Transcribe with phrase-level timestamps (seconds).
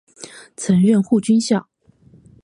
[0.57, 1.67] 曾任护军校。